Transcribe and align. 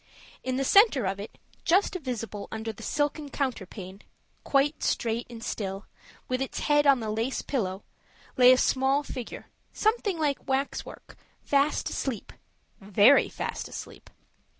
In 0.43 0.55
the 0.57 0.63
center 0.63 1.05
of 1.05 1.19
it, 1.19 1.37
just 1.63 1.93
visible 1.93 2.47
under 2.51 2.73
the 2.73 2.81
silken 2.81 3.29
counterpane, 3.29 4.01
quite 4.43 4.81
straight 4.81 5.27
and 5.29 5.43
still, 5.43 5.85
with 6.27 6.41
its 6.41 6.61
head 6.61 6.87
on 6.87 7.01
the 7.01 7.11
lace 7.11 7.43
pillow, 7.43 7.83
lay 8.35 8.51
a 8.51 8.57
small 8.57 9.03
figure, 9.03 9.45
something 9.71 10.17
like 10.17 10.47
wax 10.47 10.83
work, 10.83 11.15
fast 11.43 11.87
asleep 11.91 12.33
very 12.79 13.29
fast 13.29 13.67
asleep! 13.67 14.09